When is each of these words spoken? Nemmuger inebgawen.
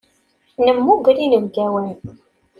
Nemmuger 0.65 1.15
inebgawen. 1.25 1.87